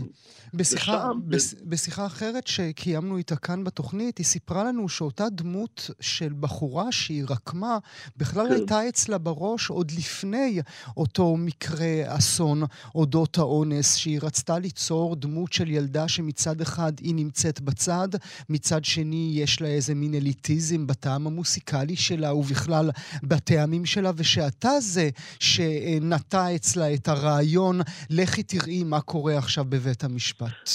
[0.54, 6.92] בשיחה, בש, בשיחה אחרת שקיימנו איתה כאן בתוכנית, היא סיפרה לנו שאותה דמות של בחורה
[6.92, 7.78] שהיא רקמה,
[8.18, 8.54] בכלל כן.
[8.54, 10.62] הייתה אצלה בראש עוד לפני
[10.98, 12.64] אותו מקרה אסון
[12.96, 18.10] אודות האונס, שהיא רצתה ליצור דמות של ילדה שמצד אחד היא נמצאת בצד,
[18.50, 22.90] מצד שני יש לה איזה מין אליטיזם בטעם המוסיקלי שלה ובכלל
[23.24, 30.70] בטעמים שלה, ושאתה זה שנטע אצלה את הרעיון, לכי תראי מה קורה עכשיו בבית המשפט.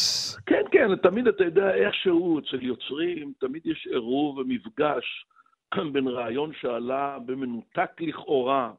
[0.46, 5.26] כן, כן, תמיד אתה יודע איכשהו אצל יוצרים, תמיד יש עירוב ומפגש
[5.92, 8.72] בין רעיון שעלה במנותק לכאורה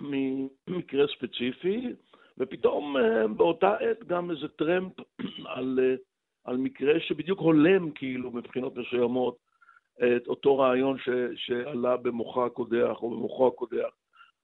[0.00, 1.92] ממקרה ספציפי,
[2.38, 4.92] ופתאום אה, באותה עת גם איזה טרמפ
[5.54, 5.94] על, אה,
[6.44, 9.36] על מקרה שבדיוק הולם, כאילו, מבחינות מסוימות,
[9.98, 13.90] את אותו רעיון ש, שעלה במוחו הקודח או במוחו הקודח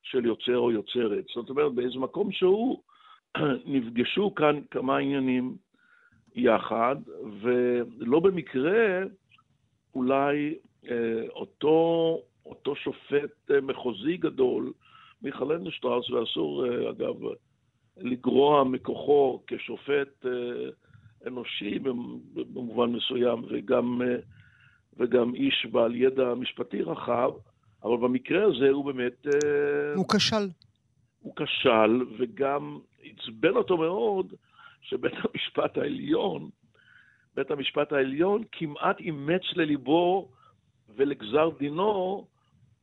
[0.03, 1.25] של יוצר או יוצרת.
[1.35, 2.83] זאת אומרת, באיזה מקום שהוא,
[3.67, 5.57] נפגשו כאן כמה עניינים
[6.35, 6.97] יחד,
[7.41, 9.01] ולא במקרה
[9.95, 10.55] אולי
[10.91, 14.73] אה, אותו, אותו שופט אה, מחוזי גדול,
[15.23, 17.15] מיכל אנדשטראוס, ואסור אה, אגב
[17.97, 20.27] לגרוע מכוחו כשופט
[21.27, 21.79] אנושי
[22.35, 24.01] במובן מסוים, וגם,
[24.97, 27.31] וגם איש בעל ידע משפטי רחב,
[27.85, 29.27] אבל במקרה הזה הוא באמת...
[29.95, 30.49] הוא כשל.
[31.21, 34.35] הוא כשל, וגם עצבן אותו מאוד
[34.81, 36.51] שבית המשפט העליון
[37.37, 40.29] בית המשפט העליון כמעט אימץ לליבו
[40.97, 42.27] ולגזר דינו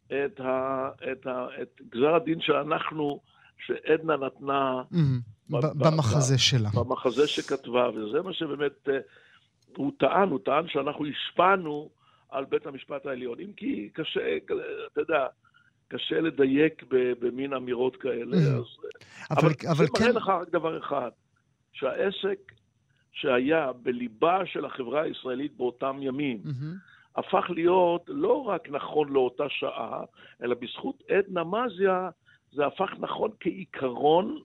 [0.08, 3.20] את, ה, את, ה, את גזר הדין שאנחנו,
[3.66, 4.82] שעדנה נתנה...
[4.92, 5.58] Mm-hmm.
[5.76, 6.70] במחזה שלה.
[6.74, 9.00] במחזה שכתבה, וזה מה שבאמת אה,
[9.78, 11.90] הוא טען, הוא טען שאנחנו השפענו
[12.30, 13.40] על בית המשפט העליון.
[13.40, 14.38] אם כי קשה,
[14.94, 15.28] אתה יודע,
[15.92, 16.84] קשה לדייק
[17.20, 18.38] במין אמירות כאלה.
[18.38, 18.60] Mm-hmm.
[18.60, 18.66] אז...
[19.32, 20.04] אבל, אבל, אבל זה כן...
[20.04, 21.10] מראה לך רק דבר אחד,
[21.74, 22.52] שהעסק
[23.12, 27.20] שהיה בליבה של החברה הישראלית באותם ימים, mm-hmm.
[27.20, 30.04] הפך להיות לא רק נכון לאותה שעה,
[30.44, 32.10] אלא בזכות עדנה מזיה
[32.52, 34.40] זה הפך נכון כעיקרון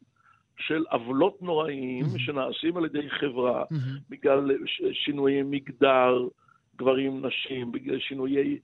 [0.59, 2.19] של עוולות נוראיים mm-hmm.
[2.19, 4.01] שנעשים על ידי חברה, mm-hmm.
[4.11, 4.51] בגלל
[4.93, 6.29] שינויי מגדר,
[6.77, 8.57] גברים, נשים, בגלל שינויי אה, אה,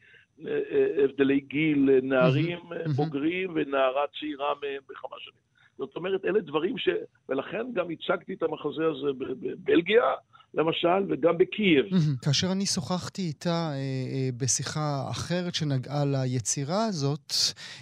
[1.05, 2.59] הבדלי גיל, נערים.
[2.96, 5.42] בוגרים ונערה צעירה מהם בכמה שנים.
[5.78, 6.88] זאת אומרת, אלה דברים ש...
[7.28, 10.05] ולכן גם הצגתי את המחזה הזה בבלגיה,
[10.55, 11.87] למשל, וגם בקייב.
[12.25, 17.33] כאשר אני שוחחתי איתה אה, אה, בשיחה אחרת שנגעה ליצירה הזאת,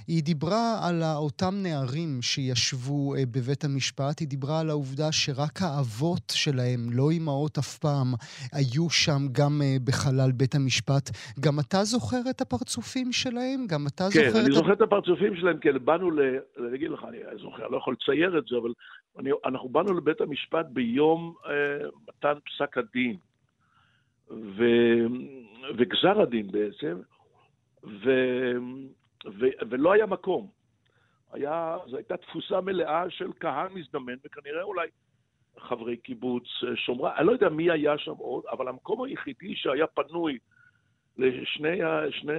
[0.09, 6.33] היא דיברה על אותם נערים שישבו אה, בבית המשפט, היא דיברה על העובדה שרק האבות
[6.33, 8.07] שלהם, לא אימהות אף פעם,
[8.53, 11.11] היו שם גם בחלל בית המשפט.
[11.41, 13.67] גם אתה זוכר את הפרצופים שלהם?
[13.69, 14.33] גם אתה כן, זוכר את...
[14.33, 16.21] כן, אני זוכר את הפרצופים שלהם, כי באנו ל...
[16.59, 18.73] אני אגיד לך, אני זוכר, לא יכול לצייר את זה, אבל
[19.19, 23.17] אני, אנחנו באנו לבית המשפט ביום אה, מתן פסק הדין,
[24.31, 24.65] ו,
[25.79, 27.01] וגזר הדין בעצם,
[27.85, 28.11] ו,
[29.27, 30.51] ו, ולא היה מקום.
[31.33, 34.89] היה, זו הייתה תפוסה מלאה של קהל מזדמן, וכנראה אולי
[35.59, 39.87] חברי קיבוץ, אה, שומרה, אני לא יודע מי היה שם עוד, אבל המקום היחידי שהיה
[39.87, 40.39] פנוי
[41.19, 41.83] לשני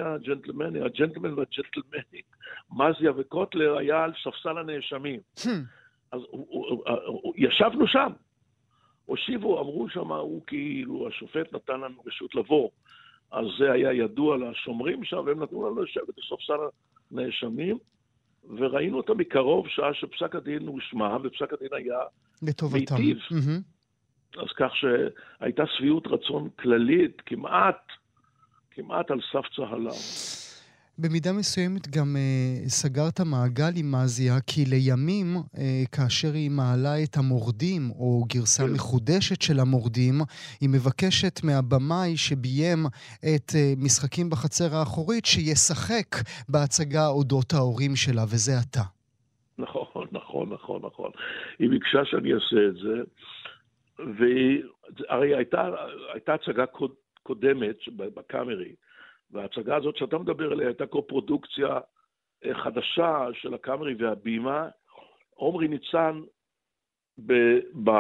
[0.02, 2.26] הג'נטלמנים, הג'נטלמן והג'נטלמנית,
[2.78, 5.20] מזיה וקוטלר, היה על ספסל הנאשמים.
[6.12, 8.12] אז הוא, ישבנו שם.
[9.06, 12.70] הושיבו, אמרו שם, הוא כאילו, השופט נתן לנו רשות לבוא.
[13.32, 16.54] אז זה היה ידוע לשומרים שם, והם נתנו לנו לשבת בספסל
[17.12, 17.78] הנאשמים,
[18.58, 22.00] וראינו אותם מקרוב שעה שפסק הדין הושמע, ופסק הדין היה
[22.42, 22.96] לטובתם.
[22.96, 23.18] מיטיב.
[23.18, 24.42] Mm-hmm.
[24.42, 27.82] אז כך שהייתה שביעות רצון כללית, כמעט,
[28.72, 29.92] כמעט על סף צהלה.
[31.02, 37.14] במידה מסוימת גם אה, סגרת מעגל עם מזיה, כי לימים, אה, כאשר היא מעלה את
[37.18, 38.74] המורדים, או גרסה כן.
[38.74, 40.16] מחודשת של המורדים,
[40.62, 42.80] היא מבקשת מהבמאי שביים
[43.30, 46.10] את אה, משחקים בחצר האחורית, שישחק
[46.50, 48.86] בהצגה אודות ההורים שלה, וזה אתה.
[49.58, 51.12] נכון, נכון, נכון, נכון.
[51.60, 52.96] היא ביקשה שאני אעשה את זה,
[54.18, 55.62] והרי הייתה,
[56.14, 56.66] הייתה הצגה
[57.24, 58.74] קודמת בקאמרי.
[59.32, 61.80] וההצגה הזאת שאתה מדבר עליה הייתה קו-פרודוקציה
[62.46, 64.70] אה, חדשה של הקאמרי והבימה.
[65.36, 66.22] עומרי ניצן,
[67.26, 67.34] ב,
[67.84, 67.92] ב,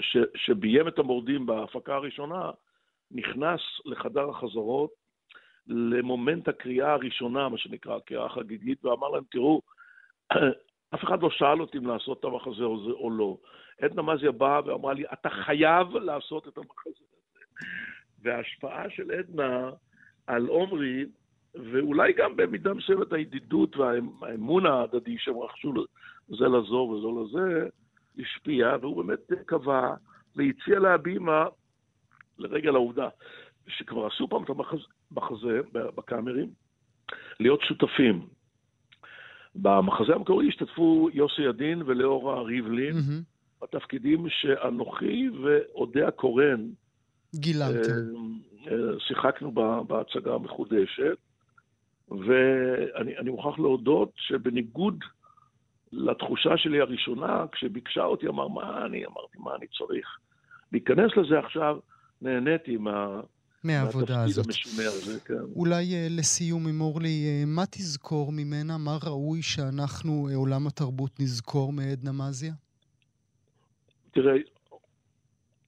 [0.00, 2.50] ש, שביים את המורדים בהפקה הראשונה,
[3.10, 4.90] נכנס לחדר החזרות
[5.66, 9.60] למומנט הקריאה הראשונה, מה שנקרא, הקריאה החגיגית, ואמר להם, תראו,
[10.94, 13.36] אף אחד לא שאל אותי אם לעשות את המחזה הזה או לא.
[13.80, 17.40] עדנה מזיה באה ואמרה לי, אתה חייב לעשות את המחזה הזה.
[18.22, 19.70] וההשפעה של עדנה
[20.26, 21.04] על עומרי,
[21.54, 25.72] ואולי גם במידה מסוימת הידידות והאמון ההדדי שהם רכשו
[26.28, 27.68] זה לזו וזו לזה,
[28.18, 29.94] השפיע, והוא באמת קבע
[30.36, 31.46] והציע להבימה,
[32.38, 33.08] לרגל העובדה,
[33.68, 34.50] שכבר עשו פעם את
[35.10, 36.50] המחזה בקאמרים,
[37.40, 38.26] להיות שותפים.
[39.54, 43.62] במחזה המקורי השתתפו יוסי ידין ולאורה ריבלין, mm-hmm.
[43.62, 46.70] בתפקידים שאנוכי ואודיה קורן
[47.34, 47.90] גילנתם.
[48.98, 49.52] שיחקנו
[49.86, 51.16] בהצגה המחודשת,
[52.08, 54.98] ואני מוכרח להודות שבניגוד
[55.92, 59.06] לתחושה שלי הראשונה, כשביקשה אותי, אמר, מה אני?
[59.06, 60.06] אמרתי, מה אני צריך?
[60.72, 61.78] להיכנס לזה עכשיו,
[62.22, 63.20] נהניתי מה...
[63.64, 64.44] מהעבודה הזאת.
[64.44, 65.34] המשונה הזה, כן.
[65.56, 68.78] אולי uh, לסיום, אמור לי, uh, מה תזכור ממנה?
[68.78, 72.52] מה ראוי שאנחנו, uh, עולם התרבות, נזכור מעדנה מזיה?
[74.10, 74.34] תראה,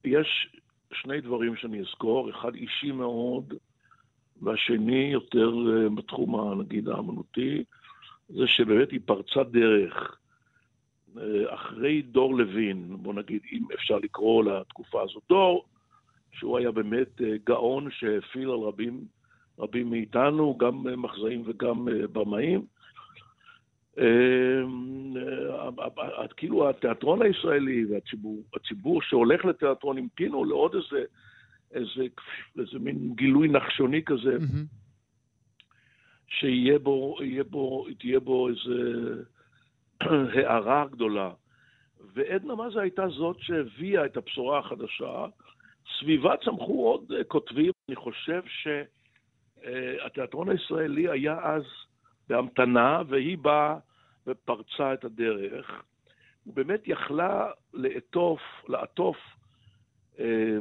[0.05, 0.56] יש
[1.01, 3.53] שני דברים שאני אזכור, אחד אישי מאוד,
[4.41, 7.63] והשני יותר אה, בתחום, נגיד, האמנותי,
[8.29, 10.17] זה שבאמת היא פרצה דרך.
[11.17, 15.65] אה, אחרי דור לוין, בוא נגיד, אם אפשר לקרוא לתקופה הזאת דור,
[16.31, 19.05] שהוא היה באמת אה, גאון שהפעיל על רבים,
[19.59, 22.65] רבים מאיתנו, גם מחזאים וגם במאים.
[23.97, 31.05] אמ, אה, כאילו התיאטרון הישראלי והציבור שהולך לתיאטרון המתינו לעוד איזה,
[31.71, 32.07] איזה,
[32.59, 34.37] איזה מין גילוי נחשוני כזה,
[36.27, 37.17] שיהיה בו,
[37.49, 39.13] בו, תהיה בו איזה
[40.47, 41.31] הארה גדולה.
[42.13, 45.25] ועדנה מזה הייתה זאת שהביאה את הבשורה החדשה,
[45.99, 47.71] סביבה צמחו עוד אה, כותבים.
[47.89, 48.41] אני חושב
[49.63, 51.63] שהתיאטרון הישראלי היה אז
[52.29, 53.77] בהמתנה, והיא באה
[54.27, 55.81] ופרצה את הדרך.
[56.43, 59.17] הוא באמת יכלה לעטוף, לעטוף,
[60.19, 60.57] אה,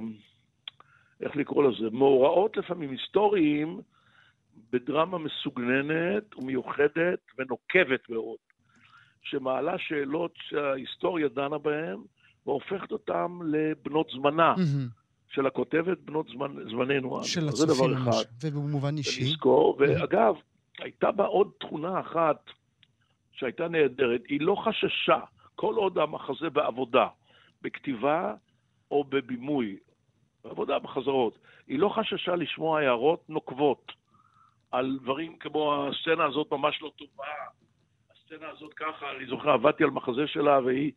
[1.20, 3.80] איך לקרוא לזה, מאורעות לפעמים היסטוריים
[4.72, 8.38] בדרמה מסוגננת ומיוחדת ונוקבת מאוד,
[9.22, 11.98] שמעלה שאלות שההיסטוריה דנה בהן
[12.46, 14.54] והופכת אותן לבנות זמנה.
[14.54, 15.06] Mm-hmm.
[15.28, 17.24] של הכותבת בנות זמן, זמננו.
[17.24, 18.22] של הצופים, זה דבר אחד.
[18.42, 19.22] ובמובן אישי.
[19.22, 20.34] לזכור, ואגב,
[20.78, 22.50] הייתה בה עוד תכונה אחת
[23.36, 25.20] שהייתה נהדרת, היא לא חששה,
[25.54, 27.08] כל עוד המחזה בעבודה,
[27.62, 28.34] בכתיבה
[28.90, 29.76] או בבימוי,
[30.44, 33.92] בעבודה בחזרות, היא לא חששה לשמוע הערות נוקבות
[34.70, 37.24] על דברים כמו הסצנה הזאת ממש לא טובה,
[38.10, 40.92] הסצנה הזאת ככה, אני זוכר, עבדתי על מחזה שלה והיא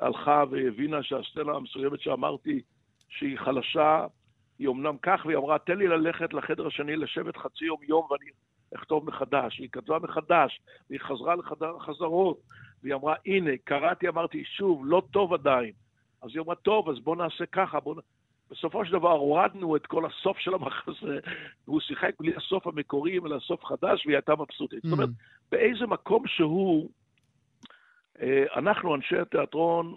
[0.00, 2.62] הלכה והבינה שהסצנה המסוימת שאמרתי
[3.08, 4.06] שהיא חלשה,
[4.58, 8.30] היא אמנם כך, והיא אמרה, תן לי ללכת לחדר השני, לשבת חצי יום יום ואני
[8.74, 9.58] אכתוב מחדש.
[9.58, 10.60] והיא כתבה מחדש,
[10.90, 12.38] והיא חזרה לחדר החזרות,
[12.82, 15.72] והיא אמרה, הנה, קראתי, אמרתי, שוב, לא טוב עדיין.
[16.22, 17.94] אז היא אמרה, טוב, אז בוא נעשה ככה, בוא...
[18.50, 21.18] בסופו של דבר הורדנו את כל הסוף של המחזה,
[21.64, 24.84] והוא שיחק בלי הסוף המקורי, אלא הסוף חדש, והיא הייתה מבסוטית.
[24.84, 24.88] Mm.
[24.88, 25.08] זאת אומרת,
[25.52, 26.90] באיזה מקום שהוא,
[28.20, 29.94] אה, אנחנו, אנשי התיאטרון,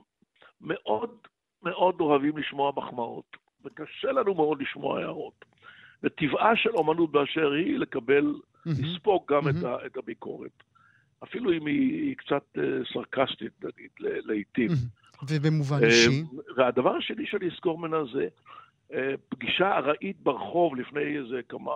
[0.61, 1.17] מאוד
[1.63, 5.45] מאוד אוהבים לשמוע מחמאות, וקשה לנו מאוד לשמוע הערות.
[6.03, 8.54] וטבעה של אומנות באשר היא לקבל, mm-hmm.
[8.65, 9.85] לספוג גם mm-hmm.
[9.85, 10.63] את, הביקורת.
[11.23, 14.69] אפילו אם היא, קצת uh, סרקסטית, נגיד, לעיתים.
[14.69, 15.25] Mm-hmm.
[15.29, 16.23] ובמובן uh, אישי?
[16.57, 18.27] והדבר השני שאני אזכור ממנה זה
[18.91, 18.95] uh,
[19.29, 21.71] פגישה ארעית ברחוב לפני איזה כמה,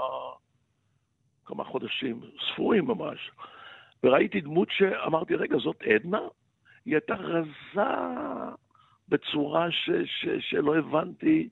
[1.45, 2.21] כמה חודשים,
[2.53, 3.31] ספורים ממש.
[4.03, 6.21] וראיתי דמות שאמרתי, רגע, זאת עדנה?
[6.85, 7.89] היא הייתה רזה
[9.09, 11.49] בצורה ש, ש, שלא הבנתי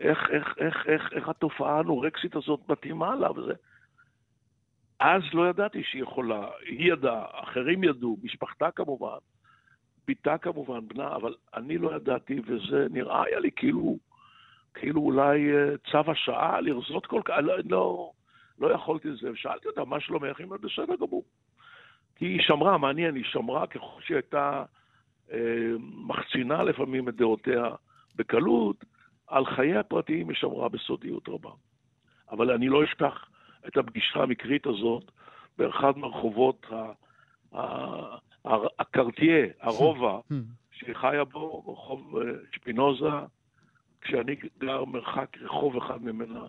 [0.00, 3.30] איך, איך, איך, איך, איך התופעה האנורקסית הזאת מתאימה לה.
[3.30, 3.52] וזה.
[5.02, 9.18] אז לא ידעתי שהיא יכולה, היא ידעה, אחרים ידעו, משפחתה כמובן,
[10.08, 13.98] בתה כמובן, בנה, אבל אני לא ידעתי, וזה נראה היה לי כאילו,
[14.74, 18.10] כאילו אולי אה, צו השעה לרזות כל כך, לא, לא,
[18.58, 19.30] לא יכולתי לזה.
[19.30, 20.38] ושאלתי אותה, מה שלומך?
[20.38, 21.24] היא אומרת, בסדר גמור.
[22.16, 24.64] כי היא שמרה, מעניין, היא שמרה ככל שהיא הייתה
[25.32, 27.64] אה, מחצינה לפעמים את דעותיה
[28.16, 28.84] בקלות,
[29.26, 31.50] על חיי הפרטיים היא שמרה בסודיות רבה.
[32.30, 33.31] אבל אני לא אשכח
[33.68, 35.10] את הפגישה המקרית הזאת
[35.58, 36.66] באחד מהרחובות
[38.78, 40.18] הקרטיה, הרובע,
[40.76, 43.06] שהיא חיה בו, רחוב אה, שפינוזה,
[44.00, 46.40] כשאני גר מרחק רחוב אחד ממנה,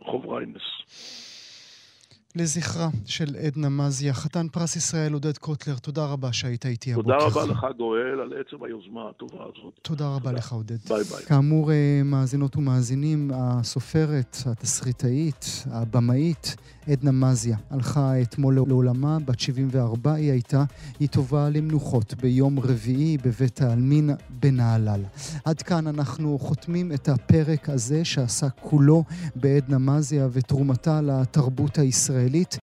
[0.00, 0.62] רחוב ריינס.
[2.36, 7.18] לזכרה של עדנה מזיה, חתן פרס ישראל עודד קוטלר, תודה רבה שהיית איתי הבוקר.
[7.18, 9.72] תודה רבה לך, גואל, על עצם היוזמה הטובה הזאת.
[9.82, 10.32] תודה רבה תודה.
[10.32, 10.76] לך, עודד.
[10.88, 11.22] ביי ביי.
[11.26, 16.56] כאמור, אה, מאזינות ומאזינים, הסופרת, התסריטאית, הבמאית,
[16.86, 20.64] עדנה מזיה, הלכה אתמול לעולמה, בת 74 היא הייתה,
[21.00, 24.10] היא תובא למנוחות ביום רביעי בבית העלמין
[24.40, 25.04] בנהלל.
[25.44, 29.04] עד כאן אנחנו חותמים את הפרק הזה שעסק כולו
[29.36, 32.58] בעדנה מזיה ותרומתה לתרבות הישראלית.